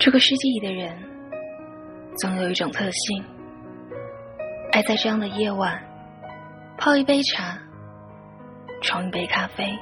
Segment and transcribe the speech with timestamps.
[0.00, 0.96] 这个世界里的人，
[2.16, 3.22] 总有一种特性，
[4.72, 5.78] 爱在这样的夜晚，
[6.78, 7.58] 泡一杯茶，
[8.80, 9.78] 冲一杯咖啡，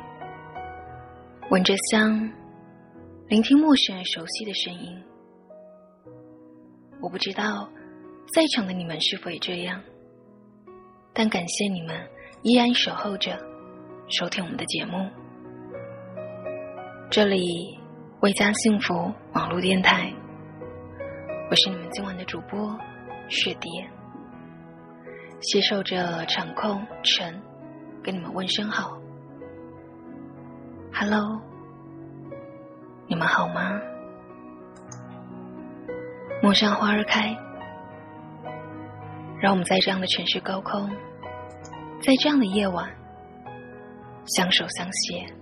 [1.51, 2.29] 闻着香，
[3.29, 5.01] 聆听陌生人熟悉的声音。
[7.01, 7.71] 我不知道
[8.35, 9.81] 在场的你们是否也这样，
[11.15, 11.97] 但感谢你们
[12.43, 13.39] 依然守候着
[14.09, 15.09] 收听我们的节目。
[17.09, 17.78] 这里
[18.21, 20.13] 为家幸福网络电台，
[21.49, 22.77] 我是你们今晚的主播
[23.29, 23.89] 雪蝶，
[25.41, 27.41] 携手着场控陈，
[28.03, 28.99] 跟你们问声好
[30.93, 31.41] ，Hello，
[33.07, 33.81] 你们好吗？
[36.43, 37.37] 陌上花儿开，
[39.41, 40.91] 让我们在这样的城市高空，
[42.03, 42.91] 在这样的夜晚，
[44.25, 45.38] 相守相携。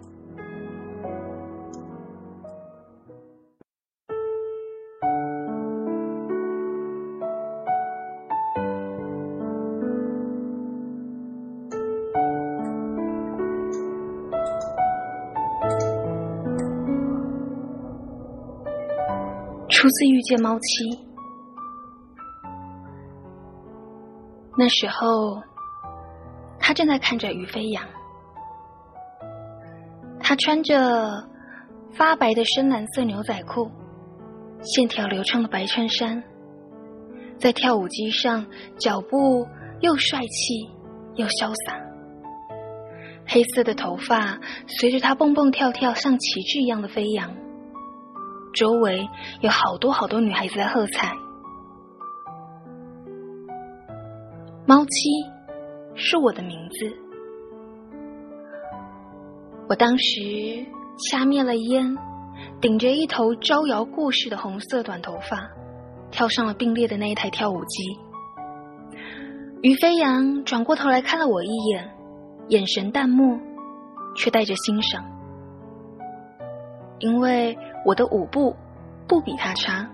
[19.86, 20.98] 初次遇见猫七，
[24.58, 25.40] 那时候
[26.58, 27.84] 他正在看着于飞扬。
[30.18, 31.28] 他穿着
[31.92, 33.70] 发白的深蓝色牛仔裤，
[34.60, 36.20] 线条流畅的白衬衫，
[37.38, 38.44] 在跳舞机上
[38.80, 39.46] 脚步
[39.82, 40.68] 又帅气
[41.14, 41.78] 又潇洒。
[43.24, 47.32] 黑色的头发随着他蹦蹦跳跳，像旗帜一样的飞扬。
[48.56, 49.06] 周围
[49.42, 51.14] 有好多好多女孩子在喝彩。
[54.66, 55.10] 猫七
[55.94, 56.96] 是我的名字。
[59.68, 60.64] 我当时
[60.98, 61.98] 掐灭了烟，
[62.58, 65.50] 顶着一头招摇过市的红色短头发，
[66.10, 67.84] 跳上了并列的那一台跳舞机。
[69.60, 71.90] 于飞扬转过头来看了我一眼，
[72.48, 73.38] 眼神淡漠，
[74.16, 75.04] 却带着欣赏，
[77.00, 77.58] 因为。
[77.86, 78.56] 我的舞步
[79.06, 79.88] 不比他差，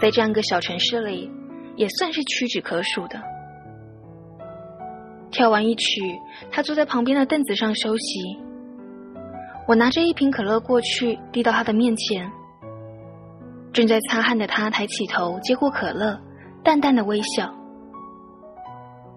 [0.00, 1.28] 在这样一个小城市里，
[1.74, 3.20] 也算是屈指可数的。
[5.32, 6.00] 跳完一曲，
[6.52, 8.38] 他坐在旁边的凳子上休息。
[9.66, 12.30] 我拿着一瓶可乐过去，递到他的面前。
[13.72, 16.20] 正在擦汗的他抬起头，接过可乐，
[16.62, 17.52] 淡淡的微笑：“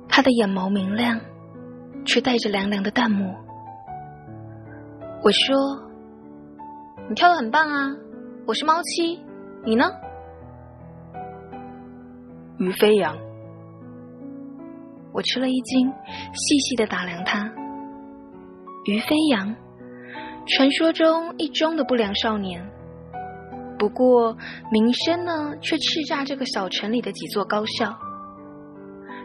[0.08, 1.20] 他的眼眸明亮。
[2.04, 3.34] 却带着凉凉的淡漠。
[5.22, 5.56] 我说
[7.08, 7.96] ：“你跳的很棒啊，
[8.46, 9.20] 我是猫七，
[9.64, 9.84] 你呢？”
[12.58, 13.16] 于飞扬。
[15.12, 15.92] 我吃了一惊，
[16.32, 17.52] 细细的打量他。
[18.86, 19.54] 于飞扬，
[20.46, 22.66] 传说中一中的不良少年，
[23.78, 24.36] 不过
[24.70, 27.96] 名声呢，却叱咤这个小城里的几座高校。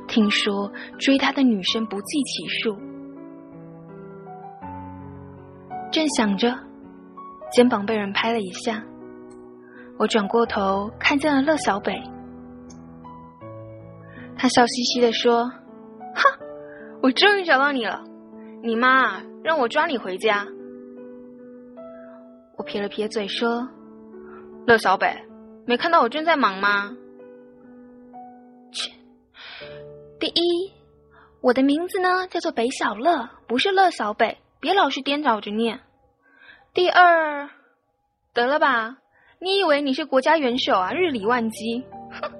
[0.08, 2.78] 听说追他的女生不计其数。
[5.92, 6.54] 正想着，
[7.52, 8.84] 肩膀被人拍了一下，
[9.98, 12.02] 我转过头看见了乐小北。
[14.38, 15.46] 他笑嘻嘻的说
[16.14, 16.24] ：“哈，
[17.02, 18.04] 我终于找到你了，
[18.62, 20.46] 你妈让我抓你回家。”
[22.58, 23.70] 我撇了撇嘴说
[24.68, 25.16] ：“乐小北，
[25.66, 26.96] 没看到我正在忙吗？”
[30.28, 30.74] 一，
[31.42, 35.82] 我的名字呢叫做北小乐，不是乐小北，别老是颠倒着念。
[36.74, 37.50] 第二，
[38.34, 38.98] 得了吧，
[39.40, 40.94] 你以为你是国家元首啊？
[40.94, 42.32] 日理万机，哼！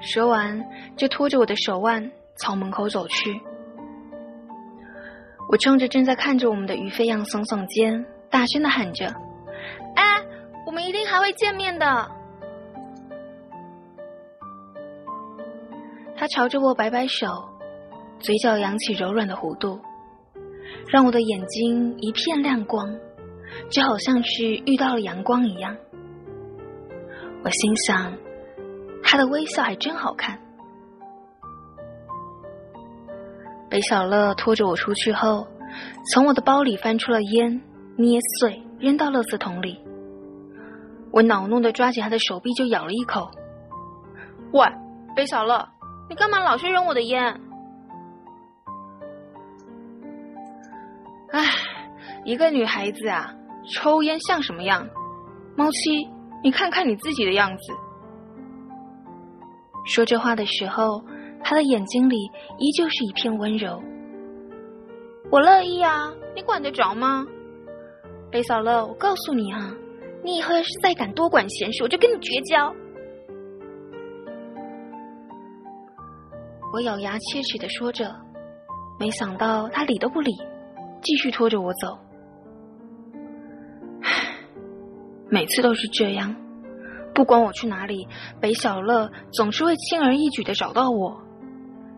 [0.00, 0.64] 说完
[0.96, 3.40] 就拖着我的手腕朝门口走去。
[5.48, 9.06] 我冲着正在看着我们的于飞扬耸耸肩，大声的喊着
[9.96, 10.22] ：“哎，
[10.66, 12.10] 我们一定还会见面的。”
[16.18, 17.28] 他朝着我摆摆手，
[18.18, 19.78] 嘴角扬起柔软的弧度，
[20.88, 22.92] 让我的眼睛一片亮光，
[23.70, 25.76] 就好像是遇到了阳光一样。
[27.44, 28.12] 我心想，
[29.00, 30.36] 他的微笑还真好看。
[33.70, 35.46] 北小乐拖着我出去后，
[36.12, 37.62] 从我的包里翻出了烟，
[37.96, 39.80] 捏碎扔到垃圾桶里。
[41.12, 43.30] 我恼怒的抓起他的手臂就咬了一口。
[44.52, 44.66] 喂，
[45.14, 45.68] 北小乐！
[46.08, 47.38] 你干嘛老是扔我的烟？
[51.30, 51.44] 唉，
[52.24, 53.34] 一个女孩子啊，
[53.70, 54.88] 抽烟像什么样？
[55.54, 56.08] 猫七，
[56.42, 57.74] 你看看你自己的样子。
[59.84, 61.02] 说这话的时候，
[61.42, 62.16] 他的眼睛里
[62.58, 63.82] 依旧是一片温柔。
[65.30, 67.26] 我乐意啊，你管得着吗？
[68.30, 69.74] 北小乐，我告诉你啊，
[70.24, 72.74] 你以后要是再敢多管闲事，我就跟你绝交。
[76.70, 78.14] 我咬牙切齿的说着，
[78.98, 80.30] 没想到他理都不理，
[81.02, 81.98] 继续拖着我走。
[85.30, 86.36] 每次都是这样，
[87.14, 88.06] 不管我去哪里，
[88.40, 91.22] 北小乐总是会轻而易举的找到我，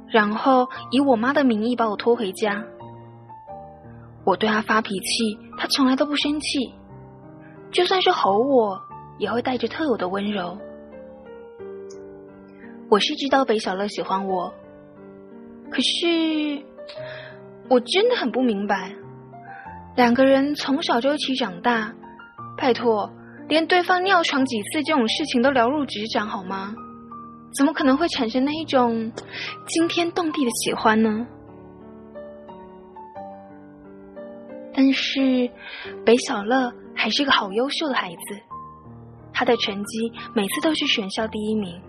[0.09, 2.65] 然后以我妈的名义把我拖回家。
[4.25, 6.75] 我对他发脾气，他从来都不生气，
[7.73, 8.81] 就算是吼我，
[9.19, 10.57] 也会带着特有的温柔。
[12.89, 14.53] 我是知道北小乐喜欢我。
[15.71, 16.63] 可是，
[17.69, 18.93] 我真的很不明白，
[19.97, 21.95] 两个人从小就一起长大，
[22.59, 23.09] 拜托，
[23.49, 26.75] 连对方尿床几次这种事情都了如指掌，好吗？
[27.57, 29.13] 怎么可能会产生那一种
[29.67, 31.27] 惊天动地的喜欢呢？
[34.73, 35.51] 但是，
[36.05, 38.41] 北小乐还是个好优秀的孩子，
[39.33, 41.81] 他的成绩每次都是全校第一名。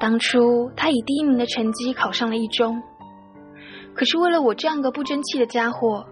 [0.00, 2.82] 当初他以第一名的成绩考上了一中，
[3.94, 6.06] 可是为了我这样个不争气的家伙，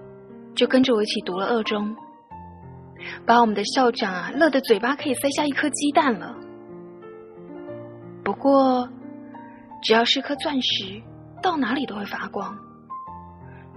[0.55, 1.96] 就跟着我一起读了二中，
[3.25, 6.37] 把我们的校长啊乐得嘴巴可以塞下一颗鸡蛋了。
[8.23, 8.87] 不过，
[9.82, 11.00] 只要是颗钻石，
[11.43, 12.55] 到哪里都会发光。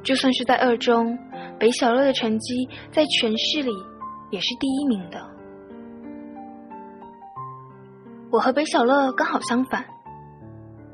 [0.04, 1.18] 就算是在二中，
[1.58, 3.72] 北小乐的成绩在全市里
[4.30, 5.26] 也是第一名的。
[8.30, 9.86] 我和北小乐刚好相反。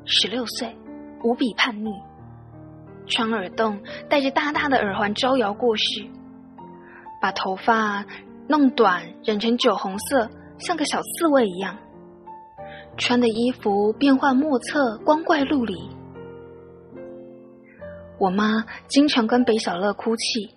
[0.07, 0.73] 十六岁，
[1.21, 1.91] 无比叛逆，
[3.07, 6.07] 穿耳洞，戴着大大的耳环招摇过市，
[7.21, 8.05] 把头发
[8.47, 11.77] 弄短染成酒红色，像个小刺猬一样，
[12.97, 15.75] 穿的衣服变幻莫测，光怪陆离。
[18.17, 20.55] 我妈经常跟北小乐哭泣，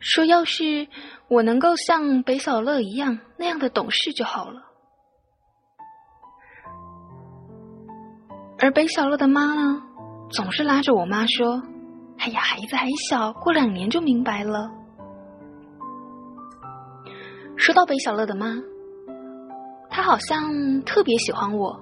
[0.00, 0.88] 说要是
[1.28, 4.67] 我能够像北小乐一样那样的懂事就好了。
[8.60, 9.82] 而北小乐的妈呢，
[10.30, 11.62] 总是拉着我妈说
[12.18, 14.68] ：“哎呀，孩子还小，过两年就明白了。”
[17.56, 18.56] 说到北小乐的妈，
[19.88, 21.80] 她好像特别喜欢我。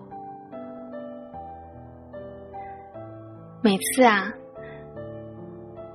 [3.63, 4.35] 每次啊，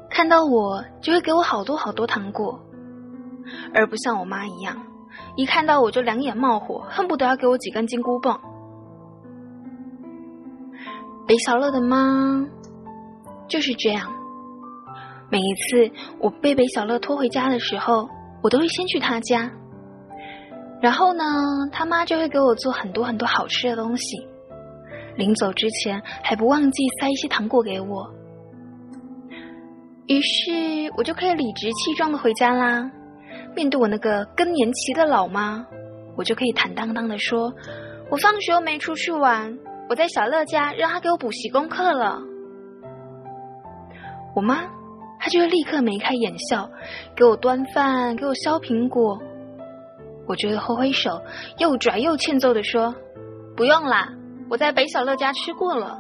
[0.10, 2.60] 看到我就会给我好多好多糖果，
[3.76, 4.78] 而不像我妈一样，
[5.36, 8.42] 一看到我就两眼冒火，恨不得要给我几根金箍棒。
[11.28, 12.46] 北小乐的妈
[13.48, 14.12] 就是这样。
[15.30, 18.10] 每一次我被北小乐拖回家的时候，
[18.44, 19.50] 我都会先去他家，
[20.82, 21.24] 然后呢，
[21.72, 24.28] 他妈就会给我做很多很多好吃的东西。
[25.16, 28.10] 临走之前还不忘记塞一些糖果给我，
[30.08, 32.92] 于是我就可以理直气壮的回家啦。
[33.56, 35.66] 面对我那个更年期的老妈，
[36.18, 37.54] 我就可以坦荡荡的说
[38.12, 39.58] ：“我放学没出去玩。”
[39.92, 42.18] 我在小乐家让他给我补习功课了，
[44.34, 44.64] 我妈
[45.20, 46.70] 她就会立刻眉开眼笑，
[47.14, 49.20] 给我端饭，给我削苹果。
[50.30, 51.22] 我就会挥挥手，
[51.58, 52.96] 又拽又欠揍的说
[53.58, 54.08] ：“不用啦，
[54.50, 56.00] 我在北小乐家吃过了。”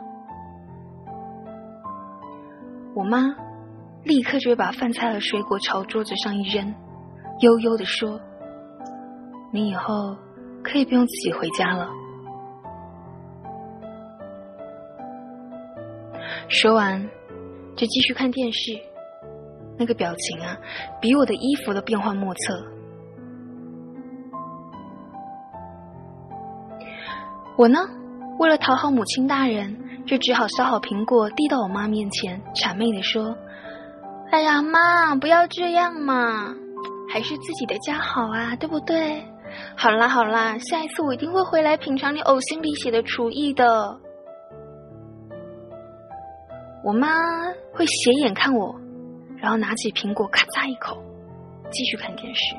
[2.95, 3.35] 我妈
[4.05, 6.73] 立刻就会把饭菜和水果朝桌子上一扔，
[7.41, 8.21] 悠悠的说
[9.51, 10.15] ：“你以后
[10.63, 11.89] 可以不用自己回家了。”
[16.51, 17.01] 说完，
[17.77, 18.77] 就继续看电视，
[19.79, 20.57] 那个表情啊，
[20.99, 22.61] 比我的衣服都变幻莫测。
[27.57, 27.79] 我呢，
[28.37, 33.33] 为了讨好母亲大人，就只好削好苹果递到我妈面前，谄媚的说
[34.29, 36.53] ：“哎呀，妈，不要这样嘛，
[37.13, 39.23] 还是自己的家好啊，对不对？
[39.77, 43.97] 好啦好啦，下一次我一定会回来品尝你呕心沥血的厨艺的。”
[46.83, 47.07] 我妈
[47.73, 48.75] 会斜眼看我，
[49.37, 50.97] 然后拿起苹果咔嚓一口，
[51.69, 52.55] 继续看电视。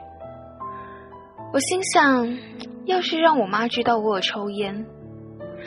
[1.53, 2.39] 我心想，
[2.85, 4.87] 要是让我妈知道我有抽烟，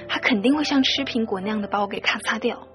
[0.07, 2.65] 她肯定会像吃苹果那样的把我给咔嚓掉。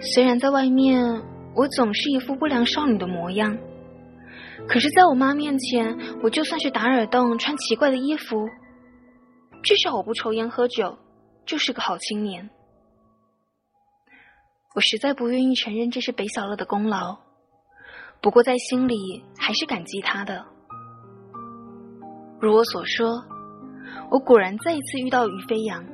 [0.00, 1.22] 虽然在外面
[1.56, 3.58] 我总是一副不良少女的模样，
[4.68, 8.46] 可是在我妈面前，我就算是打耳洞、穿奇怪的衣服，
[9.64, 10.96] 至少我不抽烟喝酒，
[11.44, 12.48] 就是个好青年。
[14.78, 17.16] 我实在不愿意承认这是北小乐的功劳，
[18.20, 18.94] 不过在心里
[19.36, 20.46] 还是感激他的。
[22.40, 23.24] 如我所说，
[24.08, 25.84] 我果然再一次遇到于飞扬，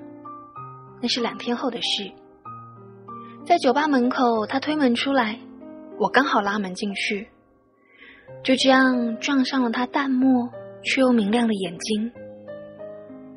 [1.00, 2.12] 那是两天后的事。
[3.46, 5.40] 在酒吧门口，他推门出来，
[5.98, 7.26] 我刚好拉门进去，
[8.42, 10.46] 就这样撞上了他淡漠
[10.82, 12.12] 却又明亮的眼睛。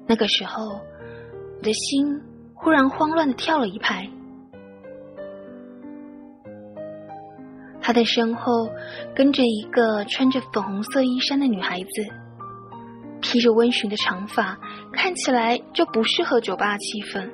[0.06, 2.22] 那个时候，我的心
[2.54, 4.10] 忽然慌乱的跳了一拍。
[7.88, 8.70] 他的身后
[9.16, 11.88] 跟着一个穿着粉红色衣衫的女孩子，
[13.22, 14.60] 披着温驯的长发，
[14.92, 17.30] 看起来就不适合酒吧气氛。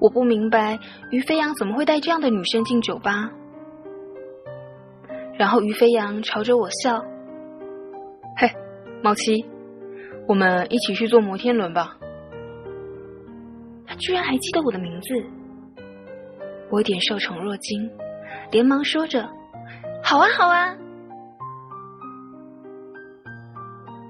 [0.00, 0.78] 我不明白
[1.10, 3.30] 于飞扬怎么会带这样的女生进酒吧。
[5.36, 7.04] 然后于飞扬朝着我笑
[8.40, 8.50] ：“嘿，
[9.02, 9.44] 毛七，
[10.26, 11.98] 我们一起去坐摩天轮吧。”
[13.86, 15.14] 他居然还记得我的名字，
[16.70, 17.90] 我有点受宠若惊，
[18.50, 19.28] 连忙说着
[20.02, 20.76] ：“好啊，好啊。”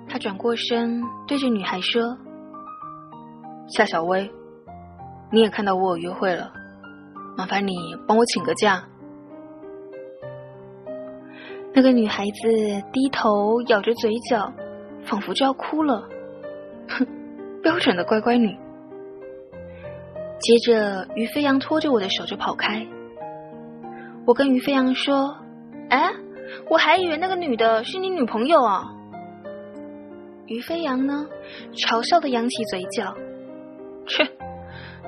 [0.08, 2.16] 他转过身对着女孩说
[3.68, 4.30] ：“夏小薇。”
[5.32, 6.52] 你也看到我有约会了，
[7.36, 7.72] 麻烦你
[8.06, 8.84] 帮我请个假。
[11.74, 12.48] 那个女孩子
[12.92, 14.52] 低头咬着嘴角，
[15.04, 16.08] 仿佛就要哭了。
[16.88, 17.06] 哼，
[17.60, 18.56] 标准的乖乖女。
[20.38, 22.86] 接着，于飞扬拖着我的手就跑开。
[24.26, 25.36] 我跟于飞扬说
[25.88, 26.12] ：“哎，
[26.68, 28.92] 我还以为那个女的是你女朋友啊。”
[30.46, 31.26] 于飞扬呢，
[31.74, 33.14] 嘲笑的扬起嘴角，
[34.06, 34.28] 切。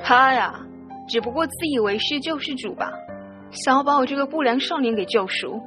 [0.05, 0.61] 他呀，
[1.09, 2.93] 只不过自以为是救世主吧，
[3.51, 5.61] 想要把我这个不良少年给救赎。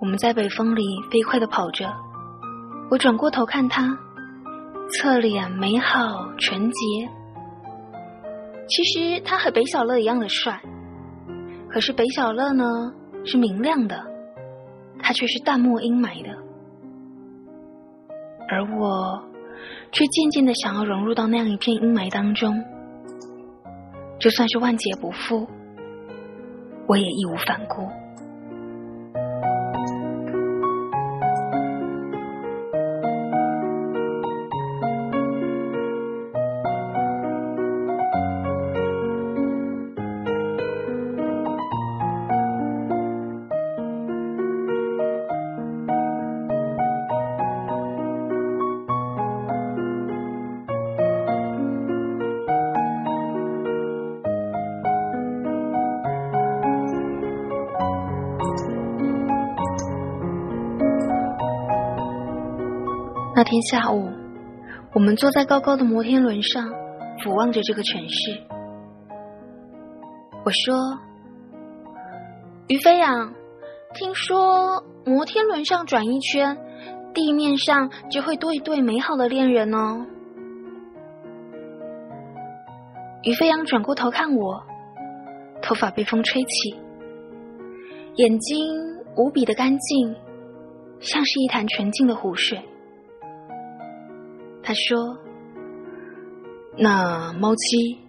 [0.00, 1.92] 我们在北风里飞快的跑着，
[2.90, 3.98] 我转过头看他，
[4.90, 7.10] 侧脸美好纯洁。
[8.68, 10.60] 其实他和北小乐一样的帅，
[11.68, 12.64] 可是北小乐呢
[13.24, 14.04] 是明亮的，
[15.00, 16.30] 他却是淡漠阴霾的，
[18.48, 19.24] 而我。
[19.92, 22.62] 却渐渐的想要融入到那样一片阴霾当中，
[24.18, 25.46] 就算是万劫不复，
[26.86, 27.88] 我也义无反顾。
[63.46, 64.10] 天下午，
[64.92, 66.68] 我们坐在高高的摩天轮上，
[67.22, 68.42] 俯望着这个城市。
[70.44, 70.98] 我说
[72.66, 73.32] ：“于飞扬，
[73.94, 76.58] 听说摩天轮上转一圈，
[77.14, 80.04] 地面上就会多一对美好的恋人哦。”
[83.22, 84.64] 于飞扬转过头看我，
[85.62, 86.74] 头发被风吹起，
[88.16, 88.74] 眼睛
[89.16, 90.16] 无比的干净，
[90.98, 92.60] 像是一潭纯净的湖水。
[94.66, 95.16] 他说
[96.76, 98.00] ：“那猫七，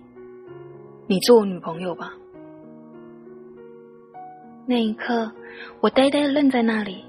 [1.05, 2.11] 你做我女朋友吧。”
[4.65, 5.31] 那一刻，
[5.81, 7.05] 我呆呆的愣在那里。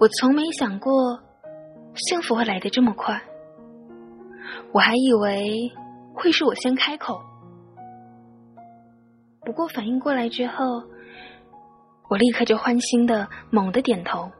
[0.00, 1.20] 我从没想过
[1.94, 3.22] 幸福会来得这么快。
[4.72, 5.70] 我还以为
[6.12, 7.22] 会是我先开口，
[9.44, 10.82] 不过反应过来之后，
[12.08, 14.32] 我立刻就欢欣的猛地点头。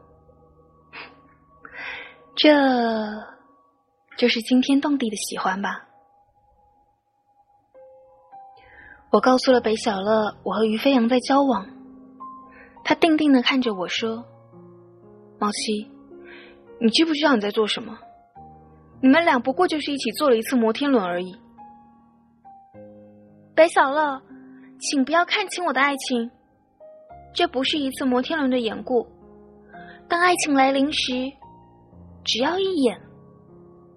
[2.35, 2.51] 这。
[4.17, 5.87] 就是惊天动地的喜欢吧。
[9.11, 11.67] 我告诉了北小乐，我和于飞扬在交往。
[12.83, 14.25] 他定定的看着我说
[15.39, 15.89] ：“毛七，
[16.81, 17.97] 你知不知道你在做什么？
[19.01, 21.35] 你们俩不过就是一起坐了一次摩天轮而已。”
[23.55, 24.21] 北小乐，
[24.79, 26.31] 请不要看清我的爱情，
[27.33, 29.07] 这不是一次摩天轮的缘故。
[30.09, 31.13] 当爱情来临时，
[32.23, 32.99] 只要一眼。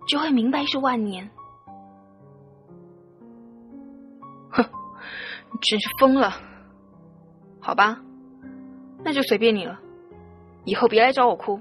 [0.07, 1.29] 就会明白是万年。
[4.51, 4.65] 哼，
[5.61, 6.33] 真是疯了。
[7.61, 8.01] 好吧，
[9.05, 9.81] 那就随便你了。
[10.65, 11.61] 以后别来找我哭。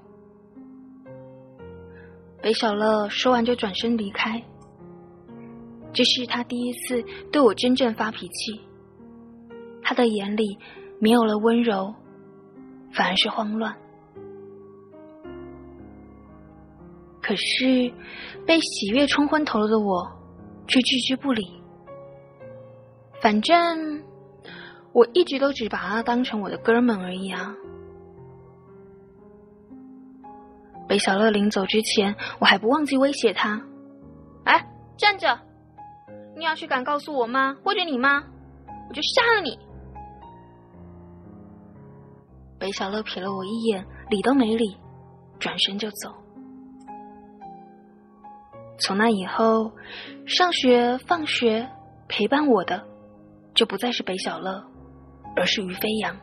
[2.41, 4.43] 北小乐说完就转身离开。
[5.91, 8.61] 这是他第一次对我真正发脾气。
[9.81, 10.59] 他的眼里
[10.99, 11.95] 没有了温柔，
[12.91, 13.75] 反而是慌乱。
[17.25, 17.91] 可是，
[18.45, 20.07] 被喜悦冲昏头了的我，
[20.67, 21.41] 却置之不理。
[23.19, 24.03] 反正
[24.93, 27.55] 我一直都只把他当成我的哥们而已啊。
[30.87, 33.59] 北小乐临走之前，我还不忘记威胁他
[34.45, 34.63] ：“哎，
[34.95, 35.39] 站着！
[36.37, 38.19] 你要去敢告诉我妈或者你妈，
[38.87, 39.57] 我就杀了你！
[42.59, 44.77] 北小乐瞥了我一眼，理都没理，
[45.39, 46.13] 转身就走。
[48.77, 49.71] 从那以后，
[50.25, 51.69] 上学、放学
[52.07, 52.85] 陪伴我的，
[53.53, 54.63] 就不再是北小乐，
[55.35, 56.17] 而是于飞扬。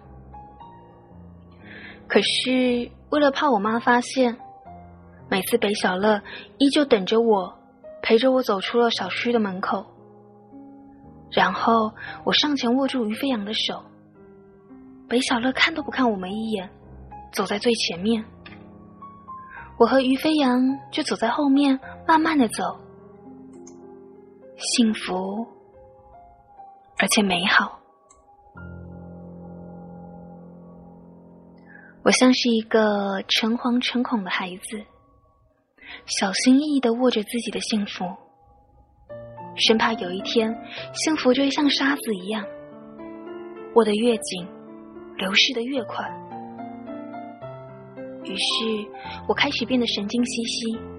[2.07, 4.37] 可是为了怕我妈发现，
[5.31, 6.21] 每次北小乐
[6.59, 7.59] 依旧等着我，
[8.03, 9.87] 陪着我走出了小区的门口。
[11.31, 11.93] 然后
[12.25, 13.83] 我上前握住于飞扬的手，
[15.09, 16.69] 北小乐看都不看我们一眼，
[17.33, 18.23] 走在最前面。
[19.79, 22.79] 我和于飞扬就走在后面，慢慢的走，
[24.57, 25.47] 幸福
[26.99, 27.79] 而且美好。
[32.05, 34.85] 我像是一个诚惶诚恐的孩子，
[36.07, 38.05] 小心翼翼的握着自己的幸福，
[39.55, 40.53] 生怕有一天
[40.93, 42.45] 幸福就会像沙子一样
[43.75, 44.47] 握得越紧，
[45.17, 46.05] 流逝的越快。
[48.25, 48.91] 于是
[49.29, 50.92] 我开始变得神经兮兮。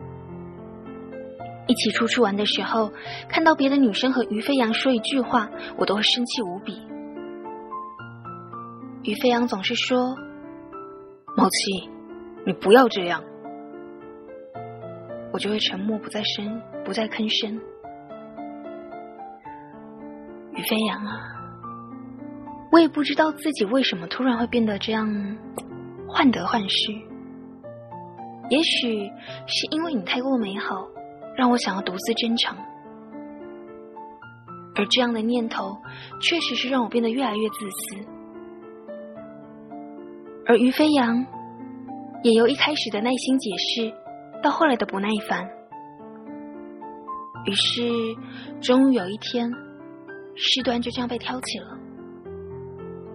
[1.67, 2.91] 一起出去玩的时候，
[3.29, 6.81] 看到别的女生和于飞扬说一句话，我都会生气无比。
[9.03, 10.15] 于飞扬总是说。
[11.35, 11.89] 毛七，
[12.45, 13.23] 你不要这样，
[15.31, 17.59] 我就会沉默，不再声，不再吭声。
[20.53, 21.17] 于飞扬啊，
[22.71, 25.07] 我也不知道自己为什么突然会变得这样
[26.07, 26.91] 患得患失。
[28.51, 29.09] 也许
[29.47, 30.87] 是因为你太过美好，
[31.35, 32.57] 让我想要独自真诚。
[34.75, 35.77] 而这样的念头，
[36.19, 38.05] 确实是让我变得越来越自私。
[40.45, 41.25] 而于飞扬，
[42.23, 43.93] 也由一开始的耐心解释，
[44.41, 45.47] 到后来的不耐烦。
[47.45, 47.81] 于是，
[48.61, 49.51] 终于有一天，
[50.35, 51.77] 事端就这样被挑起了，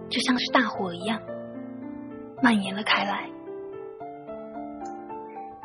[0.09, 1.19] 就像是大火一样，
[2.41, 3.29] 蔓延了开来。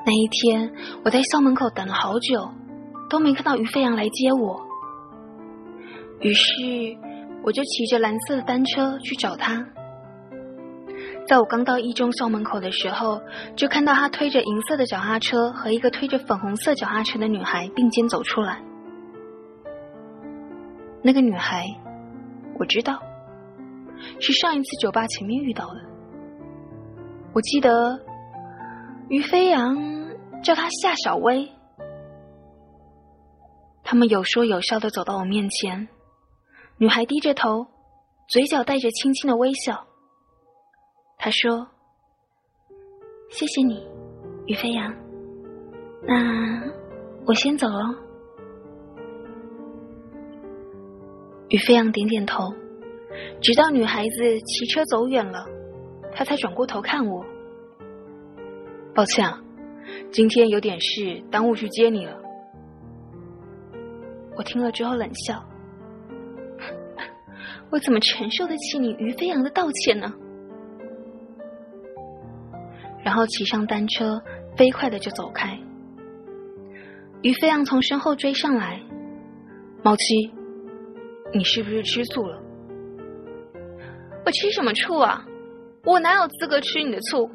[0.07, 0.73] 那一天，
[1.05, 2.51] 我在校门口等了好久，
[3.09, 4.61] 都没看到于飞扬来接我。
[6.21, 6.53] 于是，
[7.43, 9.67] 我就骑着蓝色的单车去找他。
[11.27, 13.19] 在我刚到一中校门口的时候，
[13.57, 18.63] 就看到他推着银色的脚踏车和一个推着粉红色脚踏车的女孩并肩走出来。
[21.03, 21.65] 那个女孩，
[22.59, 22.99] 我知道，
[24.21, 25.81] 是上一次酒吧前面遇到的。
[27.33, 27.99] 我记得
[29.09, 29.77] 于飞扬
[30.43, 31.51] 叫他夏小薇。
[33.83, 35.89] 他们有说有笑的走到我面前，
[36.79, 37.67] 女孩低着头，
[38.29, 39.87] 嘴角带着轻轻的微笑。
[41.19, 41.69] 他说
[43.31, 43.87] ：“谢谢你，
[44.47, 44.95] 于飞扬。
[46.07, 46.63] 那
[47.27, 47.95] 我先走了。”
[51.51, 52.55] 于飞扬点点头，
[53.41, 55.47] 直到女孩子骑车走远了，
[56.13, 57.25] 他才转过头看我。
[58.95, 59.41] 抱歉啊，
[60.13, 62.17] 今天有点事，耽误去接你了。
[64.37, 65.45] 我听了之后冷笑
[67.71, 70.13] ：“我怎么承受得起你于飞扬的道歉呢？”
[73.03, 74.23] 然后骑上单车，
[74.57, 75.59] 飞快的就走开。
[77.23, 78.81] 于飞扬从身后追上来，
[79.83, 80.33] 猫七，
[81.33, 82.41] 你是不是吃醋了？
[84.25, 85.27] 我吃什么醋啊？
[85.85, 87.29] 我哪有资格吃你的醋？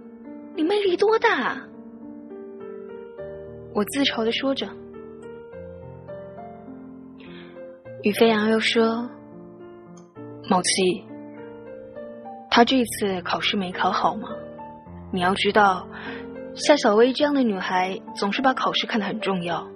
[0.56, 1.58] 你魅力多大？
[3.74, 4.68] 我自嘲的说着。
[8.04, 9.10] 于飞扬又说
[10.50, 11.06] ：“毛七，
[12.50, 14.30] 他这次考试没考好吗？”
[15.12, 15.88] 你要知道，
[16.56, 19.68] 夏小薇这样的女孩总是把考试看得很重要。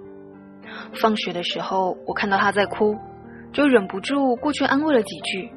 [0.94, 2.96] 放学的时候，我看到她在哭，
[3.52, 5.50] 就忍不住过去安慰了几句。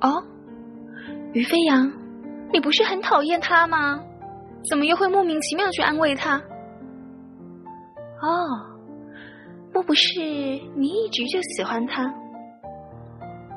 [0.00, 0.24] 哦，
[1.32, 1.92] 于飞扬，
[2.52, 4.00] 你不是很讨厌他吗？
[4.68, 6.36] 怎么又会莫名其妙去安慰他？
[8.20, 8.66] 哦，
[9.72, 12.02] 莫不是你一直就喜欢他，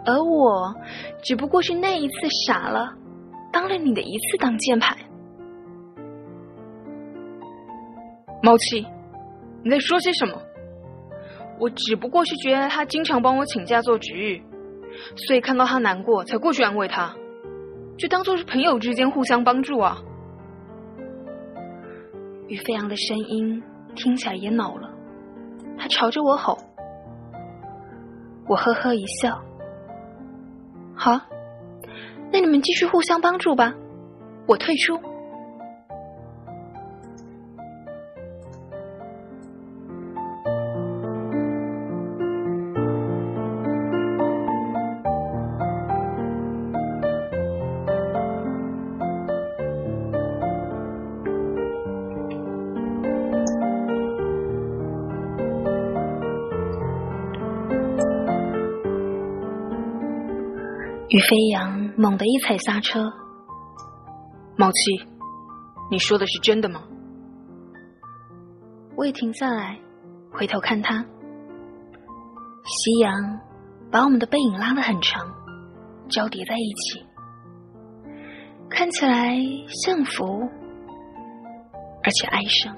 [0.05, 0.75] 而我
[1.23, 2.13] 只不过是那一次
[2.45, 2.93] 傻了。
[3.51, 4.95] 当了你的一次挡箭牌，
[8.43, 8.85] 猫七，
[9.63, 10.39] 你在说些什么？
[11.59, 14.39] 我只不过是觉得他经常帮我请假做值日，
[15.15, 17.15] 所以看到他难过才过去安慰他，
[17.99, 19.97] 就当做是朋友之间互相帮助啊。
[22.47, 23.61] 于飞扬的声音
[23.93, 24.89] 听起来也恼了，
[25.77, 26.57] 他朝着我吼，
[28.47, 29.43] 我呵呵一笑，
[30.95, 31.19] 好。
[32.31, 33.73] 那你们继续互相帮助吧，
[34.47, 34.99] 我退出。
[61.09, 63.11] 于飞扬猛地一踩刹车，
[64.55, 65.03] 毛七，
[65.89, 66.83] 你说的是真的吗？
[68.95, 69.79] 我也停下来，
[70.31, 71.03] 回头看他。
[72.63, 73.39] 夕阳
[73.89, 75.33] 把我们的背影拉得很长，
[76.09, 77.03] 交叠在一起，
[78.69, 79.35] 看起来
[79.67, 80.47] 幸福，
[82.03, 82.77] 而且哀伤。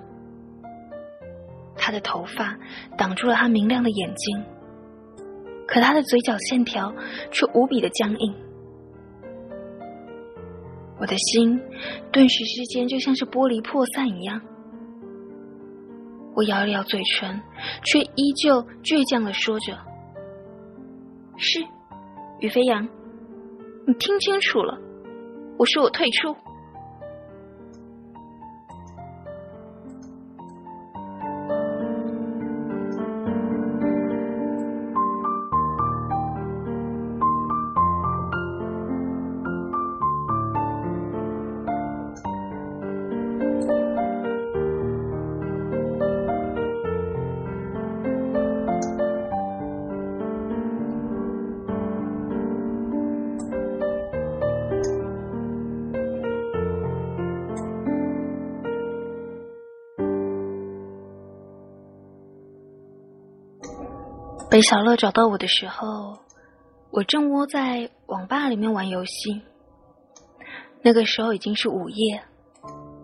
[1.75, 2.57] 他的头发
[2.97, 4.45] 挡住了他明亮的眼睛，
[5.71, 6.93] 可他的嘴角线条
[7.31, 8.35] 却无比的僵硬。
[10.99, 11.61] 我的心
[12.11, 14.41] 顿时之间就像是玻璃破散一样。
[16.35, 17.41] 我咬了咬嘴唇，
[17.85, 19.77] 却依旧倔强的说着
[21.39, 21.61] ：“是，
[22.41, 22.85] 于飞扬，
[23.87, 24.77] 你听清楚了，
[25.57, 26.35] 我说我退出。”
[64.51, 66.19] 北小乐找到我的时候，
[66.89, 69.41] 我正窝在网吧里面玩游戏。
[70.81, 72.21] 那个时候已经是午夜，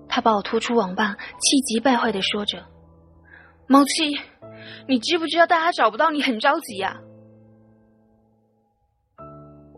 [0.09, 2.65] 他把我拖出网吧，气急败坏的说着
[3.65, 4.13] ：“猫七，
[4.89, 6.99] 你知不知道大家找不到你很着急呀？”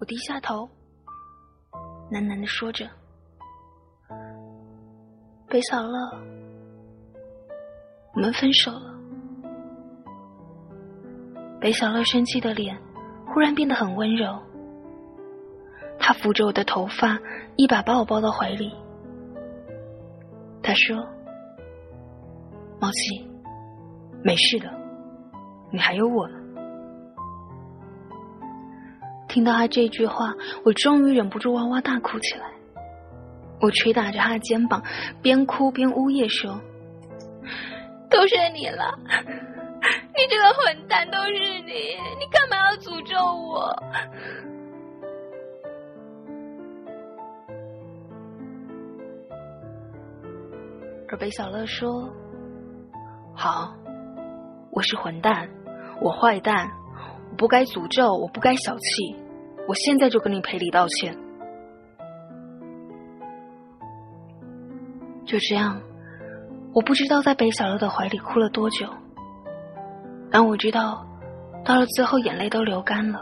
[0.01, 0.67] 我低下头，
[2.11, 2.89] 喃喃的说着
[5.47, 6.17] ：“北小乐，
[8.15, 8.97] 我们分手了。”
[11.59, 12.77] 北小乐生气的脸
[13.25, 14.39] 忽然变得很温柔，
[15.99, 17.19] 他扶着我的头发，
[17.57, 18.73] 一把把我抱到怀里。
[20.63, 20.95] 他说
[22.79, 23.27] ：“毛七，
[24.23, 24.69] 没事的，
[25.71, 26.35] 你还有我呢。”
[29.27, 32.45] 听到他这句话，我终于忍不住哇哇大哭起来。
[33.61, 34.81] 我捶打着他的肩膀，
[35.21, 36.59] 边哭边呜咽说
[38.09, 38.97] ：“都是你了。”
[40.15, 41.97] 你这个混蛋，都是你！
[42.19, 43.75] 你干嘛要诅咒我？
[51.11, 51.89] 而北小乐说
[53.33, 53.73] ：“好，
[54.71, 55.49] 我是混蛋，
[56.01, 56.69] 我坏蛋，
[57.31, 59.15] 我不该诅咒，我不该小气，
[59.67, 61.17] 我现在就跟你赔礼道歉。”
[65.25, 65.81] 就这样，
[66.73, 68.87] 我不知道在北小乐的怀里哭了多久。
[70.31, 71.05] 但我知道，
[71.65, 73.19] 到了最后眼泪都流干了，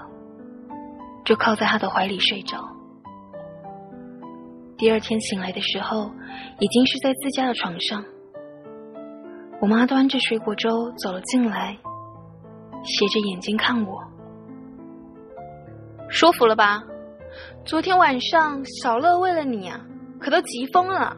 [1.25, 2.57] 就靠在他的怀里睡着。
[4.77, 6.11] 第二天醒来的时候，
[6.59, 8.03] 已经是在自家的床上。
[9.59, 11.75] 我妈端着水果粥走了进来，
[12.83, 14.03] 斜着眼睛看我，
[16.09, 16.83] 舒服了吧？
[17.65, 19.79] 昨天晚上小乐为了你啊，
[20.19, 21.17] 可都急疯了。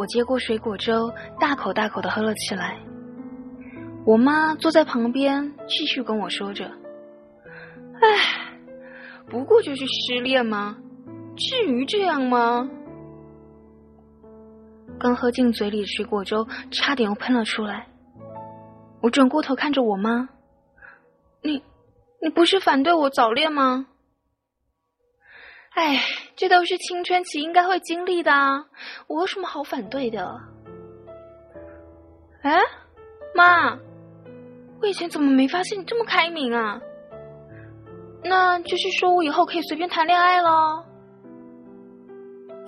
[0.00, 2.80] 我接过水果粥，大口大口的喝了起来。
[4.06, 6.70] 我妈坐在旁边，继续跟我说着
[8.00, 8.56] ：“唉，
[9.28, 10.78] 不过就是失恋吗？
[11.36, 12.70] 至于这样吗？”
[14.98, 17.88] 刚喝进嘴里的水果粥，差点又喷了出来。
[19.02, 20.30] 我转过头看着我妈
[21.44, 21.62] ：“你，
[22.22, 23.84] 你不是反对我早恋吗？”
[25.80, 25.98] 哎，
[26.36, 28.30] 这都是青春期应该会经历的，
[29.06, 30.38] 我有什么好反对的？
[32.42, 32.60] 哎，
[33.34, 33.78] 妈，
[34.82, 36.78] 我以前怎么没发现你这么开明啊？
[38.22, 40.84] 那就是说我以后可以随便谈恋爱喽？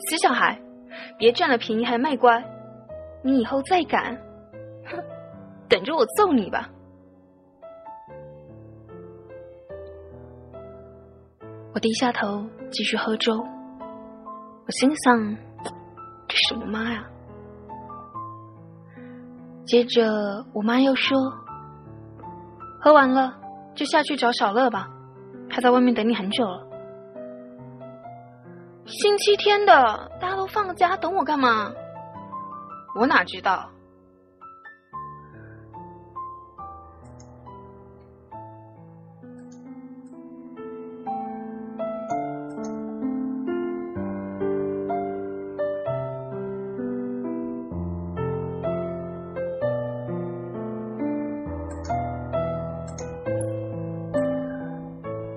[0.08, 0.58] 死小孩，
[1.18, 2.42] 别占了便宜还卖乖！
[3.22, 4.16] 你以后再敢，
[4.86, 4.98] 哼，
[5.68, 6.70] 等着我揍你吧！
[11.74, 15.36] 我低下头继续喝粥，我心想：
[16.28, 17.02] 这什么妈呀？
[19.64, 21.18] 接着我妈又说
[22.78, 23.38] ：“喝完了
[23.74, 24.90] 就下去找小乐吧，
[25.48, 26.68] 他在外面等你很久了。”
[28.84, 31.72] 星期天的，大家都放假，等我干嘛？
[32.94, 33.70] 我哪知道？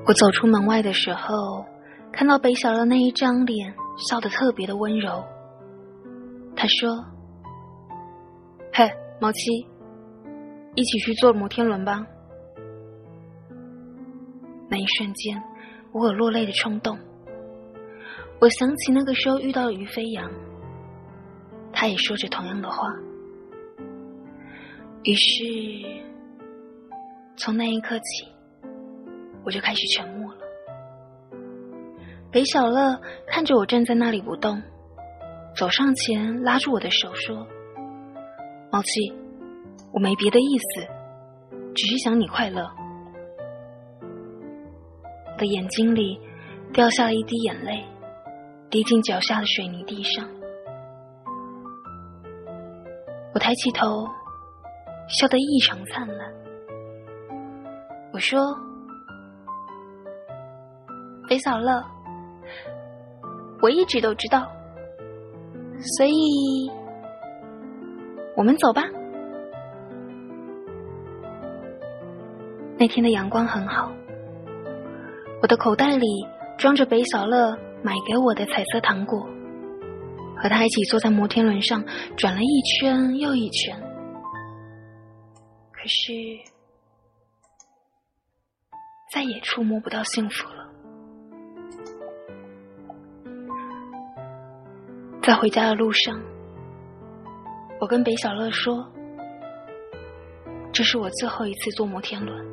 [0.07, 1.65] 我走出门外的时候，
[2.11, 5.23] 看到北小乐那一张脸笑得特别的温柔。
[6.55, 7.03] 他说
[8.71, 8.87] ：“嘿，
[9.19, 9.51] 毛七，
[10.75, 12.05] 一起去坐摩天轮吧。”
[14.69, 15.41] 那一瞬间，
[15.91, 16.99] 我有落泪的冲动。
[18.39, 20.29] 我想起那个时候遇到了于飞扬，
[21.73, 22.77] 他也说着同样的话。
[25.03, 25.43] 于是，
[27.37, 28.27] 从那一刻起，
[29.45, 30.39] 我就开始沉默了。
[32.31, 34.61] 北小乐看着我站在那里不动，
[35.55, 37.47] 走上前拉住我的手说
[38.71, 39.13] ：“毛七，
[39.93, 40.87] 我没别的意思，
[41.75, 42.69] 只是想你快乐。”
[45.31, 46.19] 我的眼睛里
[46.73, 47.85] 掉下了一滴眼泪，
[48.69, 50.27] 滴进脚下的水泥地上。
[53.33, 54.05] 我抬起头。
[55.07, 56.33] 笑得异常灿烂。
[58.11, 58.41] 我说
[61.35, 61.83] ：“北小乐，
[63.61, 64.49] 我一直都知道，
[65.97, 66.71] 所以
[68.37, 68.83] 我们走吧。”
[72.79, 73.91] 那天的阳光很好，
[75.41, 76.07] 我的口袋里
[76.57, 77.51] 装着北小乐
[77.83, 79.27] 买给我的彩色糖果，
[80.37, 81.83] 和他一起坐在摩天轮上
[82.15, 83.77] 转了一圈又一圈。
[85.73, 86.13] 可是，
[89.13, 90.64] 再也触摸不到幸福了。
[95.25, 96.21] 在回家的路上，
[97.79, 98.87] 我跟北小乐说
[100.71, 102.45] ：“这是我最后一次坐摩天轮。”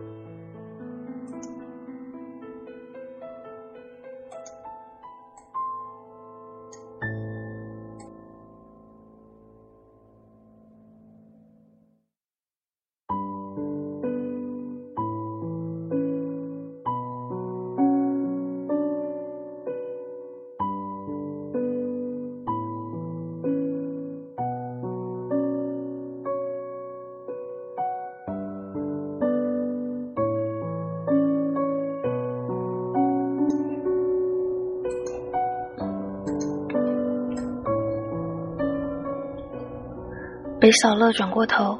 [40.62, 41.76] 北小乐转过头，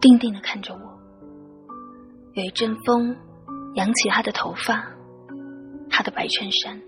[0.00, 0.80] 定定的看着我。
[2.32, 3.16] 有一阵风
[3.74, 4.84] 扬起他的头发，
[5.88, 6.82] 他的白衬衫。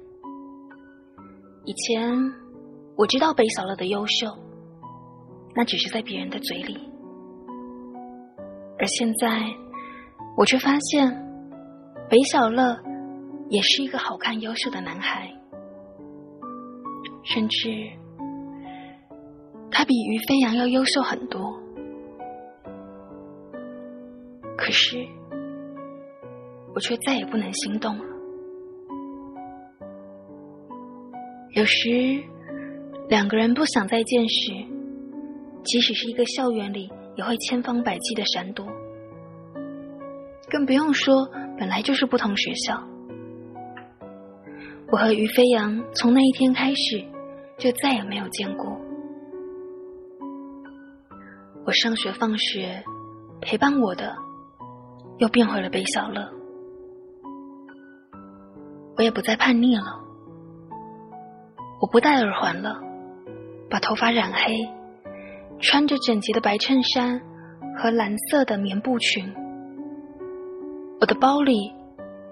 [1.64, 2.12] 以前
[2.96, 4.36] 我知道北小乐的优秀，
[5.54, 6.76] 那只是在别人的嘴里，
[8.80, 9.44] 而现在
[10.36, 11.08] 我却发现，
[12.10, 12.76] 北小乐
[13.48, 15.32] 也是一个好看、优秀的男孩，
[17.22, 18.01] 甚至。
[19.72, 21.58] 他比于飞扬要优秀很多，
[24.56, 25.04] 可是
[26.74, 28.04] 我却再也不能心动了。
[31.54, 32.22] 有时
[33.08, 34.52] 两个人不想再见时，
[35.64, 38.66] 即使是一个校园里，也会千方百计的闪躲，
[40.48, 42.80] 更不用说本来就是不同学校。
[44.90, 47.02] 我和于飞扬从那一天开始，
[47.58, 48.71] 就再也没有见过。
[51.64, 52.82] 我上学放学，
[53.40, 54.16] 陪伴我的
[55.18, 56.28] 又变回了北小乐。
[58.96, 60.00] 我也不再叛逆了，
[61.80, 62.80] 我不戴耳环了，
[63.70, 64.68] 把头发染黑，
[65.60, 67.20] 穿着整洁的白衬衫
[67.78, 69.32] 和蓝色的棉布裙。
[71.00, 71.72] 我的包里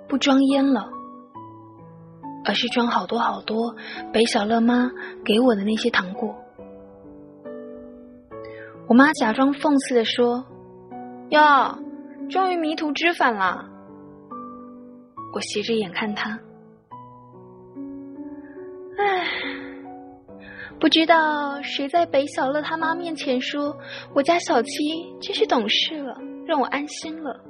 [0.09, 0.89] 不装烟了，
[2.45, 3.77] 而是装好多好多
[4.13, 4.91] 北小乐妈
[5.25, 6.35] 给我的那些糖果。
[8.91, 10.45] 我妈假装讽刺的说
[11.31, 11.79] ：“哟，
[12.29, 13.71] 终于迷途知返了。”
[15.33, 16.41] 我斜着眼看她，
[18.99, 19.25] 唉，
[20.81, 23.77] 不知道谁在北小乐他妈面前说
[24.13, 24.69] 我家小七
[25.23, 27.41] 真是懂事了，让我安心了。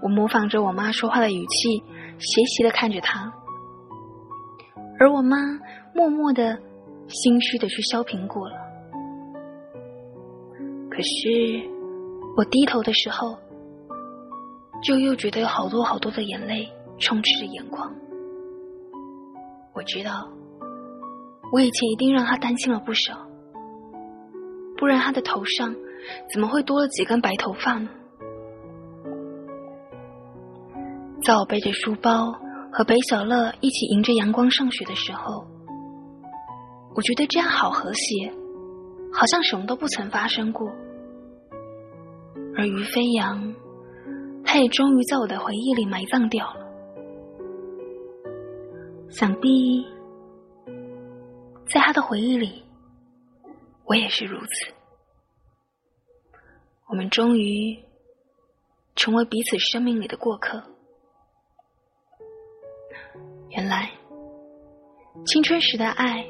[0.00, 1.82] 我模仿着我妈说话的语气，
[2.18, 3.30] 斜斜的看着她。
[5.02, 5.36] 而我妈
[5.92, 6.56] 默默的、
[7.08, 8.54] 心虚的去削苹果了。
[10.88, 11.68] 可是
[12.36, 13.36] 我低头的时候，
[14.80, 17.92] 就又觉得有好多好多的眼泪充斥着眼眶。
[19.74, 20.30] 我知道，
[21.50, 23.26] 我以前一定让他担心了不少，
[24.76, 25.74] 不然他的头上
[26.32, 27.88] 怎么会多了几根白头发呢？
[31.24, 32.32] 在我背着书包。
[32.74, 35.46] 和北小乐一起迎着阳光上学的时候，
[36.94, 38.32] 我觉得这样好和谐，
[39.12, 40.72] 好像什么都不曾发生过。
[42.56, 43.54] 而于飞扬，
[44.42, 46.66] 他也终于在我的回忆里埋葬掉了。
[49.10, 49.84] 想必，
[51.66, 52.64] 在他的回忆里，
[53.84, 54.72] 我也是如此。
[56.88, 57.78] 我们终于
[58.96, 60.71] 成为彼此生命里的过客。
[63.50, 63.90] 原来，
[65.26, 66.26] 青春时的爱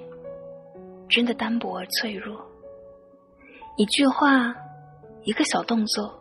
[1.08, 2.44] 真的单薄而脆弱。
[3.76, 4.54] 一句话，
[5.22, 6.20] 一个小动作，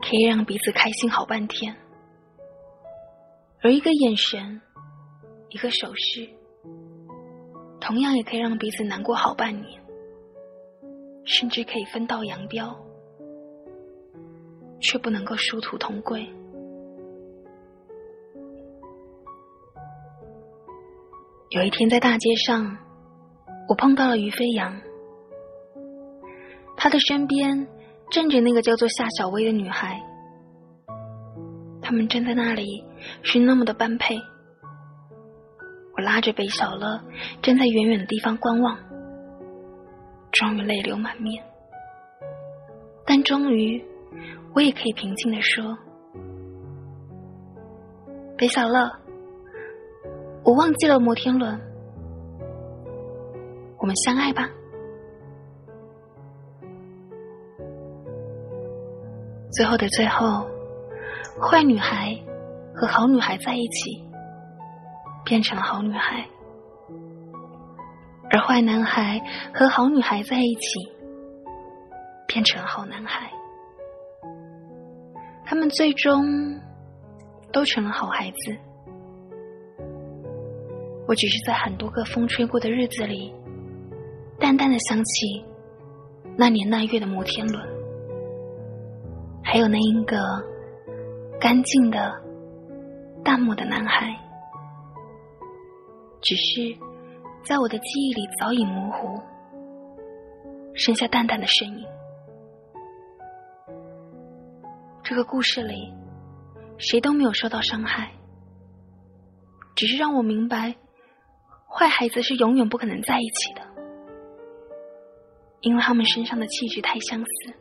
[0.00, 1.74] 可以让彼此开心好半天；
[3.62, 4.60] 而一个眼神，
[5.50, 6.28] 一个手势，
[7.80, 9.80] 同样也可以让彼此难过好半年，
[11.24, 12.76] 甚至可以分道扬镳，
[14.80, 16.28] 却不能够殊途同归。
[21.56, 22.76] 有一天在大街上，
[23.66, 24.78] 我碰到了于飞扬，
[26.76, 27.66] 他的身边
[28.10, 29.98] 站着那个叫做夏小薇的女孩，
[31.80, 32.84] 他们站在那里
[33.22, 34.18] 是那么的般配。
[35.96, 37.00] 我拉着北小乐
[37.40, 38.78] 站在远远的地方观望，
[40.32, 41.42] 终于泪流满面，
[43.06, 43.82] 但终于
[44.54, 45.78] 我也可以平静的说
[48.36, 48.92] ：“北小乐。”
[50.46, 51.60] 我忘记了摩天轮，
[53.80, 54.48] 我们相爱吧。
[59.50, 60.46] 最后的最后，
[61.42, 62.16] 坏女孩
[62.72, 64.08] 和好女孩在一起，
[65.24, 66.24] 变成了好女孩；
[68.30, 69.20] 而坏男孩
[69.52, 70.78] 和好女孩在一起，
[72.28, 73.28] 变成了好男孩。
[75.44, 76.24] 他们最终
[77.52, 78.56] 都成了好孩子。
[81.08, 83.32] 我只是在很多个风吹过的日子里，
[84.40, 85.44] 淡淡的想起
[86.36, 87.64] 那年那月的摩天轮，
[89.42, 90.18] 还有那一个
[91.40, 92.20] 干净的
[93.22, 94.18] 淡漠的男孩，
[96.20, 96.76] 只是
[97.44, 99.20] 在我的记忆里早已模糊，
[100.74, 101.86] 剩下淡淡的身影。
[105.04, 105.94] 这个故事里，
[106.78, 108.10] 谁都没有受到伤害，
[109.76, 110.74] 只是让我明白。
[111.78, 113.60] 坏孩子是永远不可能在一起的，
[115.60, 117.52] 因为他们身上的气质太相似，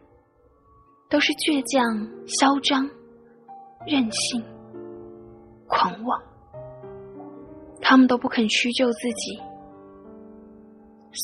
[1.10, 1.84] 都是倔强、
[2.26, 2.90] 嚣张、
[3.86, 4.42] 任性、
[5.68, 6.24] 狂妄。
[7.82, 9.38] 他们都不肯屈就自己，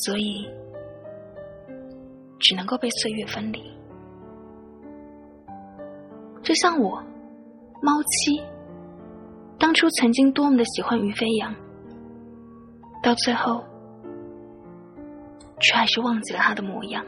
[0.04, 0.46] 所以
[2.40, 3.64] 只能够被岁月分离。
[6.44, 7.02] 就像我，
[7.82, 8.44] 猫七，
[9.58, 11.56] 当初曾经多么的喜欢于飞扬。
[13.02, 13.64] 到最后，
[15.60, 17.04] 却还是忘记了他的模样。